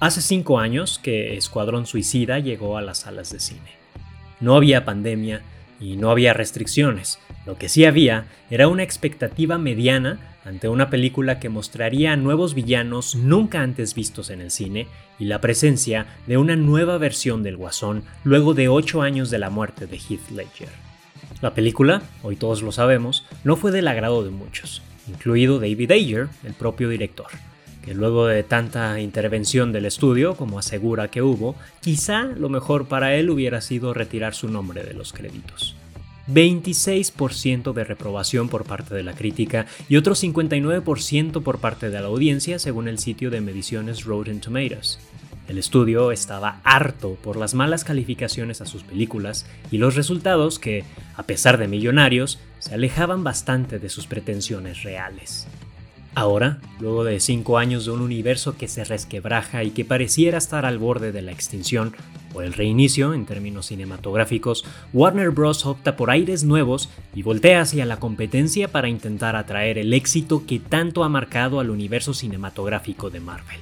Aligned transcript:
Hace 0.00 0.22
cinco 0.22 0.58
años 0.58 0.98
que 0.98 1.36
Escuadrón 1.36 1.84
Suicida 1.84 2.38
llegó 2.38 2.78
a 2.78 2.80
las 2.80 3.00
salas 3.00 3.30
de 3.30 3.38
cine. 3.38 3.72
No 4.40 4.56
había 4.56 4.86
pandemia 4.86 5.42
y 5.78 5.96
no 5.96 6.10
había 6.10 6.32
restricciones. 6.32 7.18
Lo 7.44 7.58
que 7.58 7.68
sí 7.68 7.84
había 7.84 8.24
era 8.48 8.66
una 8.68 8.82
expectativa 8.82 9.58
mediana 9.58 10.18
ante 10.46 10.70
una 10.70 10.88
película 10.88 11.38
que 11.38 11.50
mostraría 11.50 12.16
nuevos 12.16 12.54
villanos 12.54 13.14
nunca 13.14 13.60
antes 13.60 13.94
vistos 13.94 14.30
en 14.30 14.40
el 14.40 14.50
cine 14.50 14.86
y 15.18 15.26
la 15.26 15.42
presencia 15.42 16.06
de 16.26 16.38
una 16.38 16.56
nueva 16.56 16.96
versión 16.96 17.42
del 17.42 17.58
Guasón 17.58 18.04
luego 18.24 18.54
de 18.54 18.68
ocho 18.68 19.02
años 19.02 19.28
de 19.28 19.38
la 19.38 19.50
muerte 19.50 19.86
de 19.86 19.98
Heath 19.98 20.30
Ledger. 20.30 20.70
La 21.42 21.52
película, 21.52 22.00
hoy 22.22 22.36
todos 22.36 22.62
lo 22.62 22.72
sabemos, 22.72 23.26
no 23.44 23.54
fue 23.54 23.70
del 23.70 23.86
agrado 23.86 24.24
de 24.24 24.30
muchos, 24.30 24.80
incluido 25.08 25.60
David 25.60 25.90
Ayer, 25.90 26.28
el 26.42 26.54
propio 26.54 26.88
director 26.88 27.28
que 27.82 27.94
luego 27.94 28.26
de 28.26 28.42
tanta 28.42 29.00
intervención 29.00 29.72
del 29.72 29.86
estudio, 29.86 30.36
como 30.36 30.58
asegura 30.58 31.08
que 31.08 31.22
hubo, 31.22 31.56
quizá 31.80 32.24
lo 32.24 32.48
mejor 32.48 32.86
para 32.86 33.14
él 33.14 33.30
hubiera 33.30 33.60
sido 33.60 33.94
retirar 33.94 34.34
su 34.34 34.48
nombre 34.48 34.82
de 34.84 34.94
los 34.94 35.12
créditos. 35.12 35.76
26% 36.28 37.72
de 37.72 37.84
reprobación 37.84 38.48
por 38.48 38.64
parte 38.64 38.94
de 38.94 39.02
la 39.02 39.14
crítica 39.14 39.66
y 39.88 39.96
otro 39.96 40.14
59% 40.14 41.42
por 41.42 41.58
parte 41.58 41.90
de 41.90 42.00
la 42.00 42.06
audiencia 42.06 42.58
según 42.58 42.88
el 42.88 42.98
sitio 42.98 43.30
de 43.30 43.40
mediciones 43.40 44.04
Rotten 44.04 44.40
Tomatoes. 44.40 44.98
El 45.48 45.58
estudio 45.58 46.12
estaba 46.12 46.60
harto 46.62 47.16
por 47.16 47.36
las 47.36 47.54
malas 47.54 47.82
calificaciones 47.82 48.60
a 48.60 48.66
sus 48.66 48.84
películas 48.84 49.46
y 49.72 49.78
los 49.78 49.96
resultados 49.96 50.60
que, 50.60 50.84
a 51.16 51.24
pesar 51.24 51.58
de 51.58 51.66
millonarios, 51.66 52.38
se 52.60 52.74
alejaban 52.74 53.24
bastante 53.24 53.80
de 53.80 53.88
sus 53.88 54.06
pretensiones 54.06 54.84
reales. 54.84 55.48
Ahora, 56.14 56.58
luego 56.80 57.04
de 57.04 57.20
cinco 57.20 57.56
años 57.58 57.84
de 57.84 57.92
un 57.92 58.00
universo 58.00 58.56
que 58.56 58.66
se 58.66 58.84
resquebraja 58.84 59.62
y 59.62 59.70
que 59.70 59.84
pareciera 59.84 60.38
estar 60.38 60.66
al 60.66 60.78
borde 60.78 61.12
de 61.12 61.22
la 61.22 61.30
extinción, 61.30 61.94
o 62.34 62.42
el 62.42 62.52
reinicio 62.52 63.14
en 63.14 63.26
términos 63.26 63.66
cinematográficos, 63.66 64.64
Warner 64.92 65.30
Bros. 65.30 65.66
opta 65.66 65.96
por 65.96 66.10
aires 66.10 66.42
nuevos 66.42 66.88
y 67.14 67.22
voltea 67.22 67.60
hacia 67.60 67.86
la 67.86 67.98
competencia 67.98 68.68
para 68.68 68.88
intentar 68.88 69.36
atraer 69.36 69.78
el 69.78 69.92
éxito 69.92 70.44
que 70.46 70.58
tanto 70.58 71.04
ha 71.04 71.08
marcado 71.08 71.60
al 71.60 71.70
universo 71.70 72.12
cinematográfico 72.12 73.10
de 73.10 73.20
Marvel. 73.20 73.60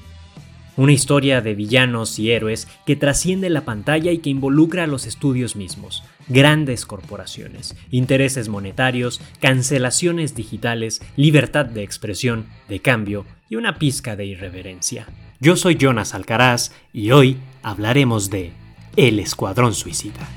Una 0.76 0.92
historia 0.92 1.40
de 1.40 1.54
villanos 1.54 2.18
y 2.18 2.30
héroes 2.30 2.68
que 2.86 2.96
trasciende 2.96 3.50
la 3.50 3.64
pantalla 3.64 4.12
y 4.12 4.18
que 4.18 4.30
involucra 4.30 4.84
a 4.84 4.86
los 4.86 5.06
estudios 5.06 5.56
mismos, 5.56 6.04
grandes 6.28 6.86
corporaciones, 6.86 7.76
intereses 7.90 8.48
monetarios, 8.48 9.20
cancelaciones 9.40 10.34
digitales, 10.34 11.00
libertad 11.16 11.66
de 11.66 11.82
expresión, 11.82 12.46
de 12.68 12.80
cambio 12.80 13.26
y 13.48 13.56
una 13.56 13.78
pizca 13.78 14.16
de 14.16 14.26
irreverencia. 14.26 15.06
Yo 15.40 15.56
soy 15.56 15.76
Jonas 15.76 16.14
Alcaraz 16.14 16.72
y 16.92 17.12
hoy 17.12 17.36
hablaremos 17.62 18.30
de 18.30 18.52
El 18.96 19.20
Escuadrón 19.20 19.74
Suicida. 19.74 20.28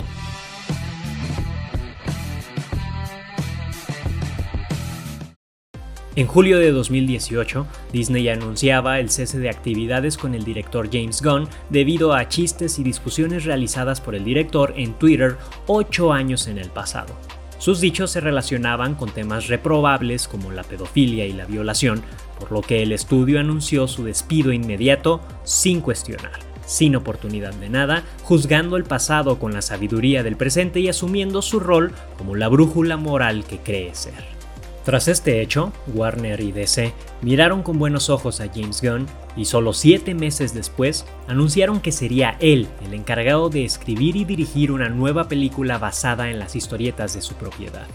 En 6.17 6.27
julio 6.27 6.59
de 6.59 6.73
2018, 6.73 7.65
Disney 7.93 8.27
anunciaba 8.27 8.99
el 8.99 9.09
cese 9.09 9.39
de 9.39 9.49
actividades 9.49 10.17
con 10.17 10.35
el 10.35 10.43
director 10.43 10.89
James 10.91 11.21
Gunn 11.21 11.47
debido 11.69 12.13
a 12.13 12.27
chistes 12.27 12.79
y 12.79 12.83
discusiones 12.83 13.45
realizadas 13.45 14.01
por 14.01 14.13
el 14.13 14.25
director 14.25 14.73
en 14.75 14.93
Twitter 14.95 15.37
ocho 15.67 16.11
años 16.11 16.47
en 16.47 16.57
el 16.57 16.69
pasado. 16.69 17.15
Sus 17.59 17.79
dichos 17.79 18.11
se 18.11 18.19
relacionaban 18.19 18.95
con 18.95 19.09
temas 19.09 19.47
reprobables 19.47 20.27
como 20.27 20.51
la 20.51 20.63
pedofilia 20.63 21.25
y 21.27 21.31
la 21.31 21.45
violación, 21.45 22.01
por 22.37 22.51
lo 22.51 22.61
que 22.61 22.83
el 22.83 22.91
estudio 22.91 23.39
anunció 23.39 23.87
su 23.87 24.03
despido 24.03 24.51
inmediato 24.51 25.21
sin 25.45 25.79
cuestionar, 25.79 26.39
sin 26.65 26.97
oportunidad 26.97 27.53
de 27.53 27.69
nada, 27.69 28.03
juzgando 28.23 28.75
el 28.75 28.83
pasado 28.83 29.39
con 29.39 29.53
la 29.53 29.61
sabiduría 29.61 30.23
del 30.23 30.35
presente 30.35 30.81
y 30.81 30.89
asumiendo 30.89 31.41
su 31.41 31.61
rol 31.61 31.93
como 32.17 32.35
la 32.35 32.49
brújula 32.49 32.97
moral 32.97 33.45
que 33.45 33.59
cree 33.59 33.95
ser. 33.95 34.40
Tras 34.83 35.07
este 35.07 35.41
hecho, 35.41 35.71
Warner 35.93 36.41
y 36.41 36.51
DC 36.51 36.91
miraron 37.21 37.61
con 37.61 37.77
buenos 37.77 38.09
ojos 38.09 38.41
a 38.41 38.47
James 38.51 38.81
Gunn 38.81 39.05
y 39.37 39.45
solo 39.45 39.73
siete 39.73 40.15
meses 40.15 40.55
después 40.55 41.05
anunciaron 41.27 41.81
que 41.81 41.91
sería 41.91 42.35
él 42.39 42.67
el 42.83 42.95
encargado 42.95 43.49
de 43.49 43.63
escribir 43.63 44.15
y 44.15 44.25
dirigir 44.25 44.71
una 44.71 44.89
nueva 44.89 45.27
película 45.27 45.77
basada 45.77 46.31
en 46.31 46.39
las 46.39 46.55
historietas 46.55 47.13
de 47.13 47.21
su 47.21 47.35
propiedad. 47.35 47.85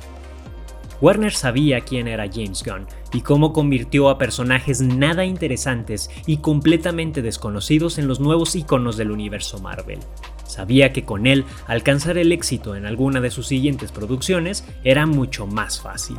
Warner 1.00 1.32
sabía 1.32 1.80
quién 1.80 2.06
era 2.06 2.30
James 2.32 2.62
Gunn 2.64 2.86
y 3.12 3.20
cómo 3.20 3.52
convirtió 3.52 4.08
a 4.08 4.16
personajes 4.16 4.80
nada 4.80 5.24
interesantes 5.24 6.08
y 6.24 6.38
completamente 6.38 7.20
desconocidos 7.20 7.98
en 7.98 8.06
los 8.06 8.20
nuevos 8.20 8.54
iconos 8.54 8.96
del 8.96 9.10
universo 9.10 9.58
Marvel. 9.58 9.98
Sabía 10.44 10.92
que 10.92 11.04
con 11.04 11.26
él 11.26 11.44
alcanzar 11.66 12.16
el 12.16 12.30
éxito 12.30 12.76
en 12.76 12.86
alguna 12.86 13.20
de 13.20 13.32
sus 13.32 13.48
siguientes 13.48 13.90
producciones 13.90 14.64
era 14.84 15.04
mucho 15.04 15.46
más 15.46 15.80
fácil 15.80 16.16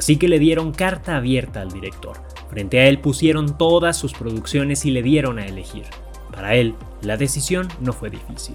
así 0.00 0.16
que 0.16 0.28
le 0.28 0.38
dieron 0.38 0.72
carta 0.72 1.18
abierta 1.18 1.60
al 1.60 1.70
director. 1.70 2.16
Frente 2.48 2.80
a 2.80 2.88
él 2.88 3.00
pusieron 3.00 3.58
todas 3.58 3.98
sus 3.98 4.14
producciones 4.14 4.86
y 4.86 4.90
le 4.92 5.02
dieron 5.02 5.38
a 5.38 5.44
elegir. 5.44 5.84
Para 6.32 6.54
él, 6.54 6.74
la 7.02 7.18
decisión 7.18 7.68
no 7.82 7.92
fue 7.92 8.08
difícil. 8.08 8.54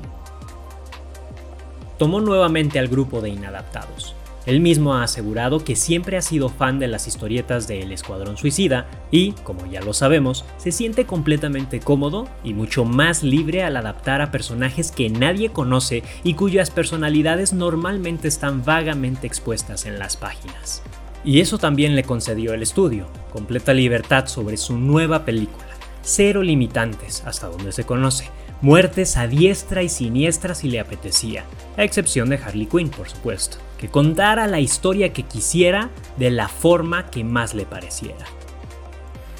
Tomó 2.00 2.20
nuevamente 2.20 2.80
al 2.80 2.88
grupo 2.88 3.22
de 3.22 3.30
inadaptados. 3.30 4.16
Él 4.48 4.60
mismo 4.60 4.96
ha 4.96 5.04
asegurado 5.04 5.64
que 5.64 5.76
siempre 5.76 6.18
ha 6.18 6.24
sido 6.24 6.50
fan 6.50 6.80
de 6.80 6.88
las 6.88 7.06
historietas 7.06 7.68
de 7.68 7.84
El 7.84 7.92
Escuadrón 7.92 8.38
Suicida 8.38 8.88
y, 9.12 9.34
como 9.44 9.68
ya 9.68 9.82
lo 9.82 9.94
sabemos, 9.94 10.46
se 10.58 10.72
siente 10.72 11.06
completamente 11.06 11.80
cómodo 11.80 12.28
y 12.44 12.56
mucho 12.56 12.86
más 12.86 13.22
libre 13.22 13.62
al 13.62 13.78
adaptar 13.78 14.24
a 14.24 14.32
personajes 14.32 14.92
que 14.92 15.12
nadie 15.12 15.50
conoce 15.50 16.02
y 16.24 16.34
cuyas 16.34 16.72
personalidades 16.72 17.54
normalmente 17.54 18.28
están 18.28 18.66
vagamente 18.66 19.28
expuestas 19.28 19.86
en 19.86 20.00
las 20.00 20.18
páginas. 20.18 20.82
Y 21.26 21.42
eso 21.42 21.58
también 21.58 21.96
le 21.96 22.04
concedió 22.04 22.54
el 22.54 22.62
estudio, 22.62 23.08
completa 23.34 23.74
libertad 23.74 24.28
sobre 24.28 24.58
su 24.58 24.78
nueva 24.78 25.26
película, 25.26 25.66
cero 26.04 26.44
limitantes 26.44 27.24
hasta 27.26 27.48
donde 27.48 27.72
se 27.72 27.84
conoce, 27.84 28.30
muertes 28.62 29.18
a 29.18 29.26
diestra 29.26 29.82
y 29.82 29.90
siniestra 29.90 30.54
si 30.54 30.70
le 30.70 30.80
apetecía, 30.80 31.44
a 31.78 31.84
excepción 31.84 32.30
de 32.30 32.38
Harley 32.38 32.68
Quinn, 32.68 32.90
por 32.90 33.10
supuesto, 33.10 33.58
que 33.80 33.90
contara 33.90 34.46
la 34.46 34.60
historia 34.60 35.14
que 35.14 35.24
quisiera 35.24 35.90
de 36.18 36.30
la 36.30 36.48
forma 36.48 37.08
que 37.10 37.24
más 37.24 37.56
le 37.56 37.66
pareciera. 37.66 38.26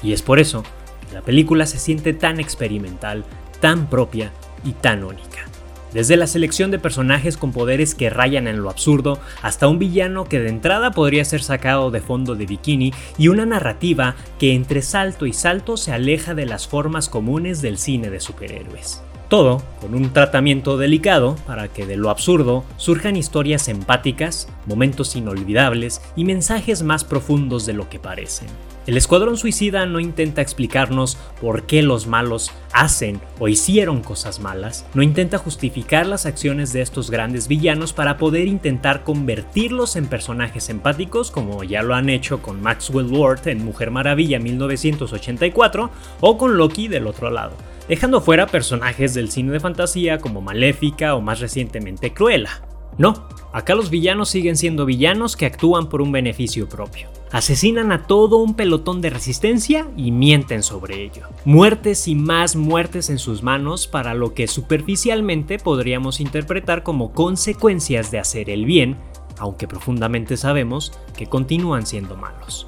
Y 0.02 0.12
es 0.12 0.22
por 0.22 0.40
eso 0.40 0.64
que 1.08 1.14
la 1.14 1.22
película 1.22 1.66
se 1.66 1.78
siente 1.78 2.12
tan 2.12 2.40
experimental, 2.40 3.24
tan 3.60 3.88
propia 3.88 4.32
y 4.64 4.72
tan 4.72 5.04
única. 5.04 5.46
Desde 5.92 6.16
la 6.16 6.26
selección 6.26 6.70
de 6.70 6.78
personajes 6.78 7.36
con 7.36 7.52
poderes 7.52 7.94
que 7.94 8.10
rayan 8.10 8.48
en 8.48 8.60
lo 8.60 8.70
absurdo, 8.70 9.18
hasta 9.42 9.68
un 9.68 9.78
villano 9.78 10.24
que 10.24 10.40
de 10.40 10.48
entrada 10.48 10.90
podría 10.90 11.24
ser 11.24 11.42
sacado 11.42 11.90
de 11.90 12.00
fondo 12.00 12.34
de 12.34 12.46
bikini 12.46 12.92
y 13.16 13.28
una 13.28 13.46
narrativa 13.46 14.16
que 14.38 14.54
entre 14.54 14.82
salto 14.82 15.26
y 15.26 15.32
salto 15.32 15.76
se 15.76 15.92
aleja 15.92 16.34
de 16.34 16.46
las 16.46 16.66
formas 16.66 17.08
comunes 17.08 17.62
del 17.62 17.78
cine 17.78 18.10
de 18.10 18.20
superhéroes. 18.20 19.02
Todo 19.28 19.60
con 19.80 19.94
un 19.94 20.12
tratamiento 20.12 20.76
delicado 20.76 21.34
para 21.46 21.66
que 21.68 21.84
de 21.84 21.96
lo 21.96 22.10
absurdo 22.10 22.64
surjan 22.76 23.16
historias 23.16 23.66
empáticas, 23.68 24.48
momentos 24.66 25.16
inolvidables 25.16 26.00
y 26.14 26.24
mensajes 26.24 26.82
más 26.82 27.02
profundos 27.04 27.66
de 27.66 27.72
lo 27.72 27.88
que 27.88 27.98
parecen. 27.98 28.48
El 28.86 28.96
Escuadrón 28.96 29.36
Suicida 29.36 29.84
no 29.84 29.98
intenta 29.98 30.42
explicarnos 30.42 31.18
por 31.40 31.64
qué 31.64 31.82
los 31.82 32.06
malos 32.06 32.52
hacen 32.72 33.20
o 33.40 33.48
hicieron 33.48 34.00
cosas 34.00 34.38
malas, 34.38 34.86
no 34.94 35.02
intenta 35.02 35.38
justificar 35.38 36.06
las 36.06 36.24
acciones 36.24 36.72
de 36.72 36.82
estos 36.82 37.10
grandes 37.10 37.48
villanos 37.48 37.92
para 37.92 38.16
poder 38.16 38.46
intentar 38.46 39.02
convertirlos 39.02 39.96
en 39.96 40.06
personajes 40.06 40.68
empáticos 40.68 41.32
como 41.32 41.64
ya 41.64 41.82
lo 41.82 41.96
han 41.96 42.08
hecho 42.08 42.40
con 42.40 42.62
Maxwell 42.62 43.10
Lord 43.10 43.48
en 43.48 43.64
Mujer 43.64 43.90
Maravilla 43.90 44.38
1984 44.38 45.90
o 46.20 46.38
con 46.38 46.56
Loki 46.56 46.86
del 46.86 47.08
otro 47.08 47.30
lado, 47.30 47.56
dejando 47.88 48.20
fuera 48.20 48.46
personajes 48.46 49.14
del 49.14 49.32
cine 49.32 49.50
de 49.50 49.58
fantasía 49.58 50.18
como 50.18 50.42
Maléfica 50.42 51.16
o 51.16 51.20
más 51.20 51.40
recientemente 51.40 52.12
Cruella. 52.12 52.62
No, 52.98 53.28
acá 53.52 53.74
los 53.74 53.90
villanos 53.90 54.30
siguen 54.30 54.56
siendo 54.56 54.86
villanos 54.86 55.36
que 55.36 55.46
actúan 55.46 55.88
por 55.88 56.00
un 56.00 56.12
beneficio 56.12 56.68
propio. 56.68 57.08
Asesinan 57.30 57.92
a 57.92 58.06
todo 58.06 58.38
un 58.38 58.54
pelotón 58.54 59.00
de 59.00 59.10
resistencia 59.10 59.88
y 59.96 60.12
mienten 60.12 60.62
sobre 60.62 61.02
ello. 61.02 61.28
Muertes 61.44 62.08
y 62.08 62.14
más 62.14 62.56
muertes 62.56 63.10
en 63.10 63.18
sus 63.18 63.42
manos 63.42 63.86
para 63.86 64.14
lo 64.14 64.32
que 64.32 64.46
superficialmente 64.46 65.58
podríamos 65.58 66.20
interpretar 66.20 66.82
como 66.82 67.12
consecuencias 67.12 68.10
de 68.10 68.18
hacer 68.18 68.48
el 68.48 68.64
bien, 68.64 68.96
aunque 69.38 69.68
profundamente 69.68 70.36
sabemos 70.36 70.92
que 71.16 71.26
continúan 71.26 71.84
siendo 71.84 72.16
malos. 72.16 72.66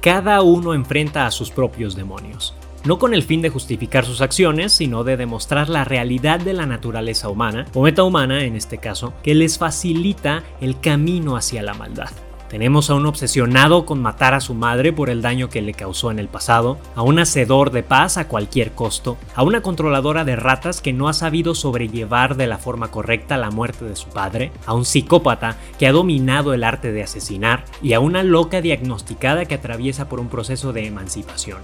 Cada 0.00 0.40
uno 0.42 0.74
enfrenta 0.74 1.26
a 1.26 1.30
sus 1.30 1.50
propios 1.50 1.96
demonios, 1.96 2.54
no 2.88 2.98
con 2.98 3.12
el 3.12 3.22
fin 3.22 3.42
de 3.42 3.50
justificar 3.50 4.06
sus 4.06 4.22
acciones, 4.22 4.72
sino 4.72 5.04
de 5.04 5.18
demostrar 5.18 5.68
la 5.68 5.84
realidad 5.84 6.40
de 6.40 6.54
la 6.54 6.64
naturaleza 6.64 7.28
humana, 7.28 7.66
o 7.74 7.82
metahumana 7.82 8.44
en 8.44 8.56
este 8.56 8.78
caso, 8.78 9.12
que 9.22 9.34
les 9.34 9.58
facilita 9.58 10.42
el 10.62 10.80
camino 10.80 11.36
hacia 11.36 11.62
la 11.62 11.74
maldad. 11.74 12.08
Tenemos 12.48 12.88
a 12.88 12.94
un 12.94 13.04
obsesionado 13.04 13.84
con 13.84 14.00
matar 14.00 14.32
a 14.32 14.40
su 14.40 14.54
madre 14.54 14.94
por 14.94 15.10
el 15.10 15.20
daño 15.20 15.50
que 15.50 15.60
le 15.60 15.74
causó 15.74 16.10
en 16.10 16.18
el 16.18 16.28
pasado, 16.28 16.78
a 16.96 17.02
un 17.02 17.18
hacedor 17.18 17.72
de 17.72 17.82
paz 17.82 18.16
a 18.16 18.26
cualquier 18.26 18.72
costo, 18.72 19.18
a 19.34 19.42
una 19.42 19.60
controladora 19.60 20.24
de 20.24 20.36
ratas 20.36 20.80
que 20.80 20.94
no 20.94 21.10
ha 21.10 21.12
sabido 21.12 21.54
sobrellevar 21.54 22.36
de 22.38 22.46
la 22.46 22.56
forma 22.56 22.90
correcta 22.90 23.36
la 23.36 23.50
muerte 23.50 23.84
de 23.84 23.96
su 23.96 24.08
padre, 24.08 24.50
a 24.64 24.72
un 24.72 24.86
psicópata 24.86 25.58
que 25.78 25.86
ha 25.86 25.92
dominado 25.92 26.54
el 26.54 26.64
arte 26.64 26.90
de 26.90 27.02
asesinar 27.02 27.66
y 27.82 27.92
a 27.92 28.00
una 28.00 28.22
loca 28.22 28.62
diagnosticada 28.62 29.44
que 29.44 29.56
atraviesa 29.56 30.08
por 30.08 30.20
un 30.20 30.30
proceso 30.30 30.72
de 30.72 30.86
emancipación. 30.86 31.58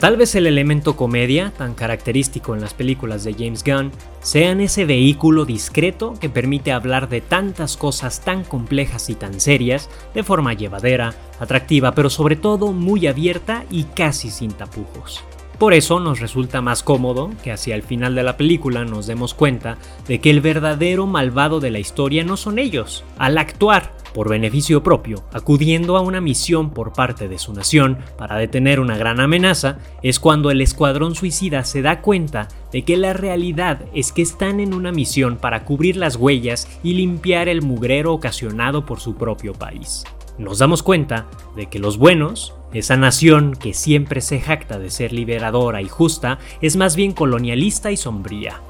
Tal 0.00 0.16
vez 0.16 0.34
el 0.34 0.46
elemento 0.46 0.96
comedia, 0.96 1.52
tan 1.58 1.74
característico 1.74 2.54
en 2.54 2.62
las 2.62 2.72
películas 2.72 3.22
de 3.22 3.34
James 3.34 3.62
Gunn, 3.62 3.92
sean 4.22 4.62
ese 4.62 4.86
vehículo 4.86 5.44
discreto 5.44 6.14
que 6.18 6.30
permite 6.30 6.72
hablar 6.72 7.10
de 7.10 7.20
tantas 7.20 7.76
cosas 7.76 8.22
tan 8.24 8.42
complejas 8.42 9.10
y 9.10 9.14
tan 9.14 9.38
serias 9.40 9.90
de 10.14 10.22
forma 10.22 10.54
llevadera, 10.54 11.12
atractiva, 11.38 11.94
pero 11.94 12.08
sobre 12.08 12.36
todo 12.36 12.72
muy 12.72 13.06
abierta 13.08 13.66
y 13.70 13.84
casi 13.84 14.30
sin 14.30 14.52
tapujos. 14.52 15.22
Por 15.58 15.74
eso 15.74 16.00
nos 16.00 16.20
resulta 16.20 16.62
más 16.62 16.82
cómodo 16.82 17.28
que 17.44 17.52
hacia 17.52 17.74
el 17.74 17.82
final 17.82 18.14
de 18.14 18.22
la 18.22 18.38
película 18.38 18.86
nos 18.86 19.06
demos 19.06 19.34
cuenta 19.34 19.76
de 20.08 20.18
que 20.18 20.30
el 20.30 20.40
verdadero 20.40 21.06
malvado 21.06 21.60
de 21.60 21.70
la 21.70 21.78
historia 21.78 22.24
no 22.24 22.38
son 22.38 22.58
ellos. 22.58 23.04
Al 23.18 23.36
actuar 23.36 23.99
por 24.12 24.28
beneficio 24.28 24.82
propio, 24.82 25.24
acudiendo 25.32 25.96
a 25.96 26.00
una 26.00 26.20
misión 26.20 26.70
por 26.70 26.92
parte 26.92 27.28
de 27.28 27.38
su 27.38 27.52
nación 27.52 27.98
para 28.16 28.36
detener 28.36 28.80
una 28.80 28.96
gran 28.96 29.20
amenaza, 29.20 29.78
es 30.02 30.20
cuando 30.20 30.50
el 30.50 30.60
escuadrón 30.60 31.14
suicida 31.14 31.64
se 31.64 31.82
da 31.82 32.00
cuenta 32.00 32.48
de 32.72 32.82
que 32.82 32.96
la 32.96 33.12
realidad 33.12 33.82
es 33.94 34.12
que 34.12 34.22
están 34.22 34.60
en 34.60 34.74
una 34.74 34.92
misión 34.92 35.36
para 35.36 35.64
cubrir 35.64 35.96
las 35.96 36.16
huellas 36.16 36.68
y 36.82 36.94
limpiar 36.94 37.48
el 37.48 37.62
mugrero 37.62 38.12
ocasionado 38.12 38.86
por 38.86 39.00
su 39.00 39.16
propio 39.16 39.52
país. 39.54 40.04
Nos 40.38 40.58
damos 40.58 40.82
cuenta 40.82 41.26
de 41.54 41.66
que 41.66 41.78
los 41.78 41.98
buenos, 41.98 42.54
esa 42.72 42.96
nación 42.96 43.54
que 43.54 43.74
siempre 43.74 44.20
se 44.22 44.40
jacta 44.40 44.78
de 44.78 44.90
ser 44.90 45.12
liberadora 45.12 45.82
y 45.82 45.88
justa, 45.88 46.38
es 46.62 46.76
más 46.76 46.96
bien 46.96 47.12
colonialista 47.12 47.90
y 47.90 47.96
sombría. 47.96 48.60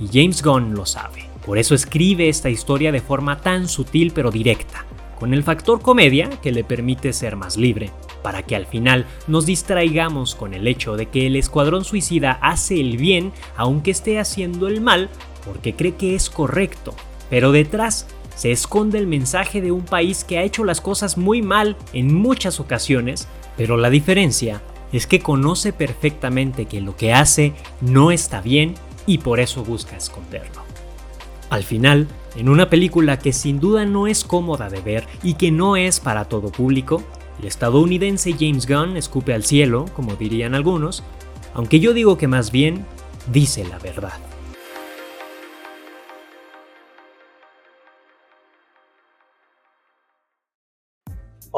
Y 0.00 0.08
James 0.08 0.42
Gunn 0.42 0.74
lo 0.74 0.84
sabe. 0.84 1.35
Por 1.46 1.58
eso 1.58 1.76
escribe 1.76 2.28
esta 2.28 2.50
historia 2.50 2.90
de 2.90 3.00
forma 3.00 3.40
tan 3.40 3.68
sutil 3.68 4.10
pero 4.12 4.32
directa, 4.32 4.84
con 5.18 5.32
el 5.32 5.44
factor 5.44 5.80
comedia 5.80 6.28
que 6.42 6.50
le 6.50 6.64
permite 6.64 7.12
ser 7.12 7.36
más 7.36 7.56
libre, 7.56 7.92
para 8.22 8.42
que 8.42 8.56
al 8.56 8.66
final 8.66 9.06
nos 9.28 9.46
distraigamos 9.46 10.34
con 10.34 10.54
el 10.54 10.66
hecho 10.66 10.96
de 10.96 11.06
que 11.06 11.28
el 11.28 11.36
escuadrón 11.36 11.84
suicida 11.84 12.32
hace 12.42 12.80
el 12.80 12.96
bien 12.96 13.32
aunque 13.56 13.92
esté 13.92 14.18
haciendo 14.18 14.66
el 14.66 14.80
mal 14.80 15.08
porque 15.44 15.74
cree 15.74 15.94
que 15.94 16.16
es 16.16 16.28
correcto, 16.28 16.94
pero 17.30 17.52
detrás 17.52 18.08
se 18.34 18.50
esconde 18.50 18.98
el 18.98 19.06
mensaje 19.06 19.60
de 19.60 19.70
un 19.70 19.84
país 19.84 20.24
que 20.24 20.38
ha 20.38 20.42
hecho 20.42 20.64
las 20.64 20.80
cosas 20.80 21.16
muy 21.16 21.42
mal 21.42 21.76
en 21.92 22.12
muchas 22.12 22.58
ocasiones, 22.58 23.28
pero 23.56 23.76
la 23.76 23.88
diferencia 23.88 24.62
es 24.92 25.06
que 25.06 25.20
conoce 25.20 25.72
perfectamente 25.72 26.66
que 26.66 26.80
lo 26.80 26.96
que 26.96 27.12
hace 27.12 27.52
no 27.80 28.10
está 28.10 28.40
bien 28.40 28.74
y 29.06 29.18
por 29.18 29.38
eso 29.38 29.64
busca 29.64 29.96
esconderlo. 29.96 30.65
Al 31.50 31.62
final, 31.62 32.08
en 32.36 32.48
una 32.48 32.68
película 32.68 33.18
que 33.18 33.32
sin 33.32 33.60
duda 33.60 33.84
no 33.84 34.06
es 34.06 34.24
cómoda 34.24 34.68
de 34.68 34.80
ver 34.80 35.06
y 35.22 35.34
que 35.34 35.50
no 35.50 35.76
es 35.76 36.00
para 36.00 36.24
todo 36.24 36.50
público, 36.50 37.02
el 37.38 37.46
estadounidense 37.46 38.34
James 38.38 38.66
Gunn 38.66 38.96
escupe 38.96 39.32
al 39.32 39.44
cielo, 39.44 39.86
como 39.94 40.16
dirían 40.16 40.54
algunos, 40.54 41.02
aunque 41.54 41.80
yo 41.80 41.94
digo 41.94 42.18
que 42.18 42.28
más 42.28 42.50
bien 42.50 42.84
dice 43.32 43.64
la 43.64 43.78
verdad. 43.78 44.14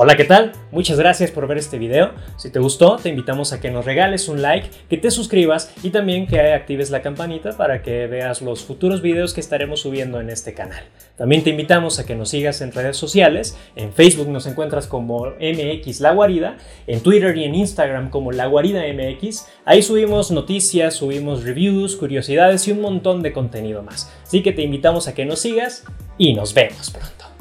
Hola, 0.00 0.16
¿qué 0.16 0.22
tal? 0.22 0.52
Muchas 0.70 0.96
gracias 0.96 1.32
por 1.32 1.48
ver 1.48 1.58
este 1.58 1.76
video. 1.76 2.12
Si 2.36 2.50
te 2.50 2.60
gustó, 2.60 2.98
te 3.02 3.08
invitamos 3.08 3.52
a 3.52 3.60
que 3.60 3.72
nos 3.72 3.84
regales 3.84 4.28
un 4.28 4.40
like, 4.42 4.70
que 4.88 4.96
te 4.96 5.10
suscribas 5.10 5.74
y 5.82 5.90
también 5.90 6.28
que 6.28 6.38
actives 6.52 6.90
la 6.90 7.02
campanita 7.02 7.56
para 7.56 7.82
que 7.82 8.06
veas 8.06 8.40
los 8.40 8.62
futuros 8.62 9.02
videos 9.02 9.34
que 9.34 9.40
estaremos 9.40 9.80
subiendo 9.80 10.20
en 10.20 10.30
este 10.30 10.54
canal. 10.54 10.84
También 11.16 11.42
te 11.42 11.50
invitamos 11.50 11.98
a 11.98 12.06
que 12.06 12.14
nos 12.14 12.28
sigas 12.28 12.60
en 12.60 12.70
redes 12.70 12.96
sociales. 12.96 13.58
En 13.74 13.92
Facebook 13.92 14.28
nos 14.28 14.46
encuentras 14.46 14.86
como 14.86 15.32
MX 15.40 16.00
La 16.00 16.12
Guarida, 16.12 16.58
en 16.86 17.00
Twitter 17.00 17.36
y 17.36 17.42
en 17.42 17.56
Instagram 17.56 18.10
como 18.10 18.30
La 18.30 18.46
Guarida 18.46 18.84
MX. 18.94 19.48
Ahí 19.64 19.82
subimos 19.82 20.30
noticias, 20.30 20.94
subimos 20.94 21.42
reviews, 21.42 21.96
curiosidades 21.96 22.68
y 22.68 22.70
un 22.70 22.82
montón 22.82 23.20
de 23.20 23.32
contenido 23.32 23.82
más. 23.82 24.12
Así 24.22 24.44
que 24.44 24.52
te 24.52 24.62
invitamos 24.62 25.08
a 25.08 25.14
que 25.14 25.24
nos 25.24 25.40
sigas 25.40 25.82
y 26.18 26.34
nos 26.34 26.54
vemos 26.54 26.88
pronto. 26.92 27.37